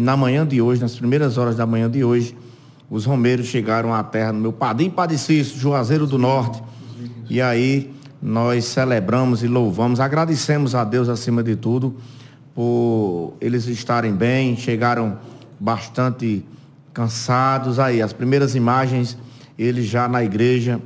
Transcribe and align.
Na 0.00 0.16
manhã 0.16 0.46
de 0.46 0.62
hoje, 0.62 0.80
nas 0.80 0.96
primeiras 0.96 1.36
horas 1.36 1.56
da 1.56 1.66
manhã 1.66 1.90
de 1.90 2.02
hoje, 2.02 2.34
os 2.88 3.04
romeiros 3.04 3.46
chegaram 3.46 3.92
à 3.92 4.02
terra 4.02 4.32
no 4.32 4.40
meu 4.40 4.52
Padim 4.52 4.88
Padecício, 4.88 5.58
Juazeiro 5.58 6.06
do 6.06 6.16
Norte. 6.16 6.62
E 7.28 7.40
aí 7.42 7.92
nós 8.20 8.64
celebramos 8.64 9.42
e 9.42 9.46
louvamos, 9.46 10.00
agradecemos 10.00 10.74
a 10.74 10.84
Deus 10.84 11.10
acima 11.10 11.42
de 11.42 11.54
tudo 11.54 11.96
por 12.54 13.34
eles 13.42 13.66
estarem 13.66 14.14
bem, 14.14 14.56
chegaram 14.56 15.18
bastante 15.58 16.46
cansados 16.94 17.78
aí. 17.78 18.00
As 18.00 18.14
primeiras 18.14 18.54
imagens, 18.54 19.18
eles 19.58 19.84
já 19.84 20.08
na 20.08 20.24
igreja, 20.24 20.80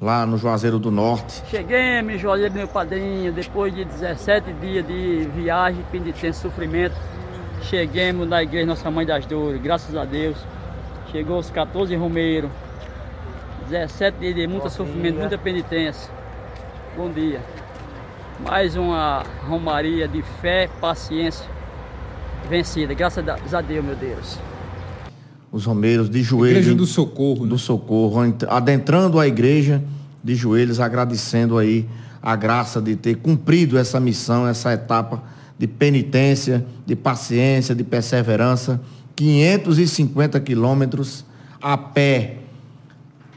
lá 0.00 0.24
no 0.24 0.38
Juazeiro 0.38 0.78
do 0.78 0.90
Norte. 0.90 1.42
Cheguei 1.50 2.00
em 2.00 2.18
Juazeiro 2.18 2.54
meu 2.54 2.68
padrinho, 2.68 3.34
depois 3.34 3.74
de 3.74 3.84
17 3.84 4.50
dias 4.54 4.86
de 4.86 5.28
viagem, 5.34 5.84
penitência, 5.92 6.32
sofrimento. 6.32 6.96
Chegamos 7.68 8.28
na 8.28 8.44
igreja 8.44 8.64
Nossa 8.64 8.88
Mãe 8.92 9.04
das 9.04 9.26
Dores, 9.26 9.60
graças 9.60 9.96
a 9.96 10.04
Deus. 10.04 10.36
Chegou 11.10 11.40
os 11.40 11.50
14 11.50 11.96
romeiros. 11.96 12.48
17 13.68 14.20
dias 14.20 14.34
de 14.36 14.46
muito 14.46 14.70
sofrimento, 14.70 15.18
muita 15.18 15.36
penitência. 15.36 16.08
Bom 16.96 17.10
dia. 17.10 17.40
Mais 18.48 18.76
uma 18.76 19.24
romaria 19.48 20.06
de 20.06 20.22
fé, 20.40 20.70
paciência 20.80 21.44
vencida. 22.48 22.94
Graças 22.94 23.24
a 23.52 23.60
Deus, 23.60 23.84
meu 23.84 23.96
Deus. 23.96 24.38
Os 25.50 25.64
romeiros 25.64 26.08
de 26.08 26.22
joelhos. 26.22 26.58
Igreja 26.58 26.76
do 26.76 26.86
Socorro. 26.86 27.46
Do 27.46 27.54
né? 27.54 27.58
Socorro, 27.58 28.20
adentrando 28.48 29.18
a 29.18 29.26
igreja 29.26 29.82
de 30.22 30.36
joelhos, 30.36 30.78
agradecendo 30.78 31.58
aí 31.58 31.84
a 32.22 32.36
graça 32.36 32.80
de 32.80 32.94
ter 32.94 33.16
cumprido 33.16 33.76
essa 33.76 33.98
missão, 33.98 34.46
essa 34.46 34.72
etapa 34.72 35.20
de 35.58 35.66
penitência, 35.66 36.64
de 36.84 36.94
paciência, 36.94 37.74
de 37.74 37.82
perseverança 37.82 38.80
550 39.14 40.38
quilômetros 40.40 41.24
a 41.60 41.76
pé. 41.76 42.36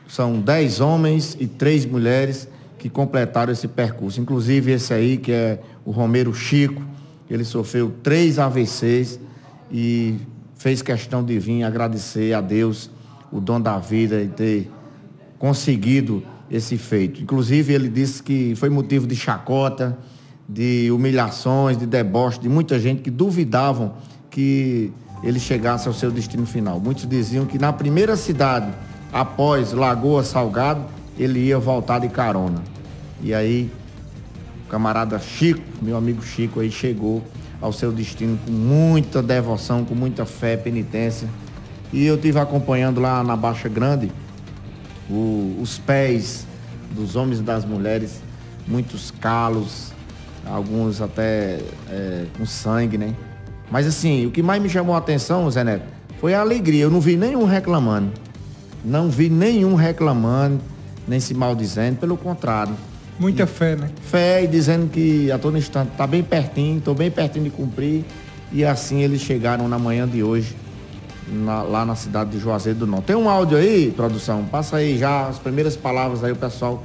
São 0.07 0.39
10 0.39 0.81
homens 0.81 1.37
e 1.39 1.47
3 1.47 1.85
mulheres 1.85 2.47
que 2.77 2.89
completaram 2.89 3.53
esse 3.53 3.67
percurso. 3.67 4.19
Inclusive 4.19 4.71
esse 4.71 4.93
aí, 4.93 5.17
que 5.17 5.31
é 5.31 5.59
o 5.85 5.91
Romero 5.91 6.33
Chico, 6.33 6.81
ele 7.29 7.43
sofreu 7.43 7.93
três 8.03 8.39
AVCs 8.39 9.19
e 9.71 10.15
fez 10.55 10.81
questão 10.81 11.23
de 11.23 11.37
vir 11.39 11.63
agradecer 11.63 12.33
a 12.33 12.41
Deus 12.41 12.89
o 13.31 13.39
dom 13.39 13.61
da 13.61 13.77
vida 13.77 14.21
e 14.21 14.27
ter 14.27 14.71
conseguido 15.37 16.23
esse 16.49 16.77
feito. 16.77 17.21
Inclusive 17.21 17.73
ele 17.73 17.87
disse 17.87 18.23
que 18.23 18.55
foi 18.55 18.69
motivo 18.69 19.05
de 19.05 19.15
chacota, 19.15 19.97
de 20.49 20.89
humilhações, 20.91 21.77
de 21.77 21.85
deboche, 21.85 22.39
de 22.39 22.49
muita 22.49 22.79
gente 22.79 23.03
que 23.03 23.11
duvidavam 23.11 23.93
que 24.31 24.91
ele 25.23 25.39
chegasse 25.39 25.87
ao 25.87 25.93
seu 25.93 26.09
destino 26.09 26.45
final. 26.47 26.79
Muitos 26.79 27.07
diziam 27.07 27.45
que 27.45 27.59
na 27.59 27.71
primeira 27.71 28.15
cidade, 28.15 28.71
após 29.13 29.73
Lagoa 29.73 30.23
Salgado, 30.23 30.83
ele 31.19 31.39
ia 31.39 31.59
voltar 31.59 31.99
de 31.99 32.09
carona. 32.09 32.63
E 33.21 33.31
aí, 33.31 33.69
o 34.65 34.69
camarada 34.69 35.19
Chico, 35.19 35.61
meu 35.81 35.95
amigo 35.95 36.23
Chico, 36.23 36.61
aí 36.61 36.71
chegou 36.71 37.21
ao 37.61 37.71
seu 37.71 37.91
destino 37.91 38.39
com 38.43 38.51
muita 38.51 39.21
devoção, 39.21 39.85
com 39.85 39.93
muita 39.93 40.25
fé, 40.25 40.57
penitência. 40.57 41.27
E 41.93 42.05
eu 42.05 42.17
tive 42.17 42.39
acompanhando 42.39 42.99
lá 42.99 43.23
na 43.23 43.35
Baixa 43.35 43.69
Grande 43.69 44.11
o, 45.09 45.57
os 45.61 45.77
pés 45.77 46.47
dos 46.91 47.15
homens 47.15 47.39
e 47.39 47.43
das 47.43 47.65
mulheres, 47.65 48.21
muitos 48.67 49.11
calos, 49.11 49.91
alguns 50.45 51.01
até 51.01 51.59
é, 51.89 52.25
com 52.37 52.45
sangue, 52.45 52.97
né? 52.97 53.13
Mas 53.71 53.85
assim, 53.85 54.25
o 54.25 54.31
que 54.31 54.41
mais 54.41 54.61
me 54.61 54.69
chamou 54.69 54.95
a 54.95 54.97
atenção, 54.97 55.49
Zé 55.49 55.63
Neto, 55.63 55.85
foi 56.19 56.33
a 56.33 56.41
alegria. 56.41 56.83
Eu 56.83 56.89
não 56.89 56.99
vi 56.99 57.15
nenhum 57.15 57.45
reclamando. 57.45 58.11
Não 58.83 59.09
vi 59.09 59.29
nenhum 59.29 59.75
reclamando, 59.75 60.59
nem 61.07 61.19
se 61.19 61.33
maldizendo, 61.33 61.97
pelo 61.97 62.17
contrário. 62.17 62.75
Muita 63.19 63.43
e, 63.43 63.47
fé, 63.47 63.75
né? 63.75 63.89
Fé 64.01 64.43
e 64.43 64.47
dizendo 64.47 64.89
que 64.89 65.31
a 65.31 65.37
todo 65.37 65.57
instante 65.57 65.91
está 65.91 66.07
bem 66.07 66.23
pertinho, 66.23 66.77
estou 66.79 66.95
bem 66.95 67.11
pertinho 67.11 67.45
de 67.45 67.51
cumprir. 67.51 68.05
E 68.51 68.65
assim 68.65 69.01
eles 69.01 69.21
chegaram 69.21 69.67
na 69.67 69.77
manhã 69.77 70.07
de 70.07 70.23
hoje, 70.23 70.55
na, 71.27 71.61
lá 71.61 71.85
na 71.85 71.95
cidade 71.95 72.31
de 72.31 72.39
Juazeiro 72.39 72.79
do 72.79 72.87
Norte. 72.87 73.05
Tem 73.05 73.15
um 73.15 73.29
áudio 73.29 73.57
aí, 73.57 73.91
produção? 73.91 74.45
Passa 74.45 74.77
aí 74.77 74.97
já 74.97 75.27
as 75.27 75.37
primeiras 75.37 75.75
palavras 75.75 76.23
aí, 76.23 76.31
o 76.31 76.35
pessoal 76.35 76.81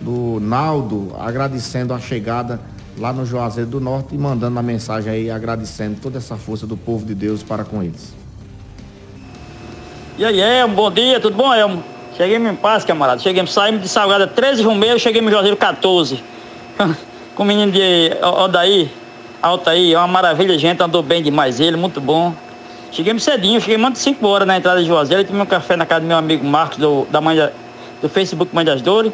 do 0.00 0.38
Naldo 0.40 1.12
agradecendo 1.18 1.92
a 1.92 1.98
chegada 1.98 2.60
lá 2.98 3.12
no 3.12 3.24
Juazeiro 3.24 3.70
do 3.70 3.80
Norte 3.80 4.14
e 4.14 4.18
mandando 4.18 4.52
uma 4.52 4.62
mensagem 4.62 5.12
aí 5.12 5.30
agradecendo 5.30 5.98
toda 6.00 6.18
essa 6.18 6.36
força 6.36 6.66
do 6.66 6.76
povo 6.76 7.06
de 7.06 7.14
Deus 7.14 7.42
para 7.42 7.64
com 7.64 7.82
eles. 7.82 8.14
E 10.18 10.24
aí, 10.24 10.40
Elmo, 10.40 10.74
bom 10.74 10.90
dia, 10.90 11.20
tudo 11.20 11.36
bom, 11.36 11.54
Elmo? 11.54 11.82
Cheguei 12.16 12.36
em 12.36 12.54
paz, 12.56 12.84
camarada. 12.84 13.20
Cheguei, 13.20 13.46
saímos 13.46 13.82
de 13.82 13.88
Salgada 13.88 14.26
13 14.26 14.62
Romeu, 14.62 14.98
cheguei 14.98 15.22
em 15.22 15.30
Juazeiro 15.30 15.56
14. 15.56 16.22
com 17.36 17.44
o 17.44 17.46
menino 17.46 17.70
de 17.70 18.10
Odaí, 18.20 18.90
Altaí, 19.40 19.94
é 19.94 19.98
uma 19.98 20.08
maravilha, 20.08 20.58
gente, 20.58 20.82
andou 20.82 21.00
bem 21.00 21.22
demais 21.22 21.60
ele, 21.60 21.76
muito 21.76 22.00
bom. 22.00 22.34
Cheguei 22.90 23.16
cedinho, 23.20 23.60
cheguei 23.60 23.76
mais 23.76 23.94
de 23.94 24.00
5 24.00 24.26
horas 24.26 24.48
na 24.48 24.56
entrada 24.56 24.80
de 24.80 24.88
Juazeiro, 24.88 25.24
tomei 25.24 25.42
um 25.42 25.46
café 25.46 25.76
na 25.76 25.86
casa 25.86 26.00
do 26.00 26.08
meu 26.08 26.16
amigo 26.16 26.44
Marcos, 26.44 26.78
do, 26.78 27.06
da 27.10 27.20
mãe 27.20 27.36
da, 27.36 27.52
do 28.02 28.08
Facebook 28.08 28.52
Mãe 28.52 28.64
das 28.64 28.82
Dores. 28.82 29.12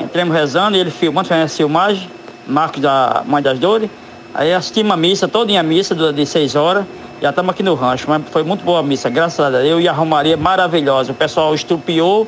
Entremos 0.00 0.34
rezando, 0.34 0.78
ele 0.78 0.90
filmando, 0.90 1.28
fazendo 1.28 1.44
a 1.44 1.48
filmagem. 1.48 2.08
Marcos 2.46 2.80
da 2.80 3.22
Mãe 3.26 3.42
das 3.42 3.58
Dores. 3.58 3.90
Aí 4.34 4.52
assistimos 4.52 4.92
a 4.92 4.96
missa, 4.96 5.28
toda 5.28 5.58
a 5.58 5.62
missa 5.62 5.94
de 5.94 6.26
seis 6.26 6.54
horas. 6.54 6.84
Já 7.20 7.30
estamos 7.30 7.50
aqui 7.52 7.62
no 7.62 7.74
rancho, 7.74 8.06
mas 8.08 8.22
foi 8.30 8.42
muito 8.42 8.64
boa 8.64 8.80
a 8.80 8.82
missa, 8.82 9.08
graças 9.08 9.38
a 9.38 9.50
Deus. 9.50 9.82
E 9.82 9.88
a 9.88 9.92
Romaria 9.92 10.36
maravilhosa. 10.36 11.12
O 11.12 11.14
pessoal 11.14 11.54
estrupiou. 11.54 12.26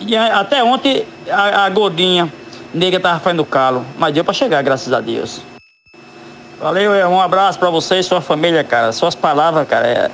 E 0.00 0.16
até 0.16 0.62
ontem 0.62 1.06
a, 1.30 1.64
a 1.64 1.68
gordinha 1.70 2.30
negra 2.74 2.98
estava 2.98 3.20
fazendo 3.20 3.44
calo. 3.44 3.84
Mas 3.98 4.12
deu 4.12 4.24
para 4.24 4.34
chegar, 4.34 4.62
graças 4.62 4.92
a 4.92 5.00
Deus. 5.00 5.40
Valeu, 6.60 6.92
um 7.08 7.20
abraço 7.20 7.58
para 7.58 7.70
você 7.70 7.98
e 7.98 8.02
sua 8.02 8.20
família, 8.20 8.64
cara. 8.64 8.90
Suas 8.90 9.14
palavras, 9.14 9.68
cara, 9.68 9.86
é, 9.86 10.10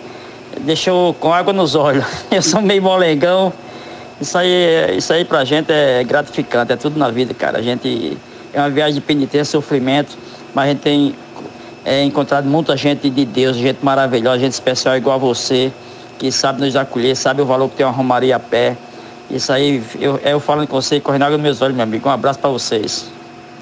deixou 0.61 1.15
com 1.15 1.33
água 1.33 1.53
nos 1.53 1.75
olhos. 1.75 2.05
Eu 2.31 2.43
sou 2.43 2.61
meio 2.61 2.83
molengão. 2.83 3.53
Isso 4.21 4.39
aí, 4.39 4.97
isso 4.97 5.13
aí 5.13 5.25
pra 5.25 5.45
gente 5.45 5.73
é 5.73 6.05
gratificante, 6.05 6.73
é 6.73 6.77
tudo 6.77 6.99
na 6.99 7.11
vida, 7.11 7.35
cara. 7.35 7.59
A 7.59 7.63
gente 7.63 8.17
é 8.53 8.61
uma 8.61 8.71
viagem 8.71 8.95
de 8.95 9.01
penitência, 9.01 9.45
sofrimento, 9.45 10.17
mas 10.55 10.65
a 10.65 10.69
gente 10.69 10.81
tem 10.81 11.15
é, 11.85 12.03
encontrado 12.05 12.47
muita 12.47 12.77
gente 12.77 13.09
de 13.09 13.25
Deus, 13.25 13.57
gente 13.57 13.85
maravilhosa, 13.85 14.39
gente 14.39 14.53
especial 14.53 14.97
igual 14.97 15.17
a 15.17 15.19
você, 15.19 15.73
que 16.19 16.31
sabe 16.31 16.61
nos 16.61 16.77
acolher, 16.77 17.17
sabe 17.17 17.43
o 17.43 17.47
valor 17.47 17.69
que 17.69 17.77
tem 17.77 17.87
uma 17.87 17.93
romaria 17.93 18.37
a 18.37 18.41
pé. 18.41 18.77
Isso 19.31 19.53
aí, 19.53 19.83
eu, 19.99 20.19
eu 20.19 20.39
falando 20.39 20.69
com 20.69 20.81
você, 20.81 21.01
correndo 21.01 21.23
água 21.23 21.37
nos 21.37 21.43
meus 21.43 21.63
olhos, 21.63 21.75
meu 21.75 21.83
amigo. 21.83 22.09
Um 22.09 22.13
abraço 22.13 22.39
para 22.39 22.51
vocês. 22.51 23.11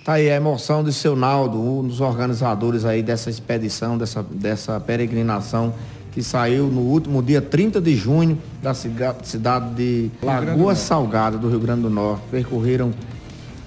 Tá 0.05 0.15
aí 0.15 0.31
a 0.31 0.35
emoção 0.35 0.83
do 0.83 0.91
seu 0.91 1.15
Naldo, 1.15 1.61
um 1.61 1.87
dos 1.87 2.01
organizadores 2.01 2.85
aí 2.85 3.03
dessa 3.03 3.31
expedição, 3.31 3.97
dessa, 3.97 4.23
dessa 4.23 4.81
peregrinação 4.81 5.73
que 6.13 6.23
saiu 6.23 6.67
no 6.67 6.81
último 6.81 7.23
dia 7.23 7.41
30 7.41 7.81
de 7.81 7.95
junho 7.95 8.37
da 8.63 8.75
cidade 8.75 9.75
de 9.75 10.11
Lagoa 10.23 10.75
Salgada, 10.75 11.39
do 11.39 11.49
Rio 11.49 11.61
Grande 11.61 11.83
do 11.83 11.91
Norte. 11.91 12.23
Percorreram 12.31 12.93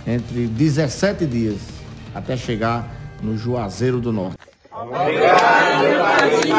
entre 0.05 0.47
17 0.47 1.25
dias 1.25 1.57
até 2.13 2.37
chegar 2.37 2.87
no 3.21 3.37
Juazeiro 3.37 3.99
do 3.99 4.11
Norte. 4.11 4.37
Obrigado, 4.71 6.52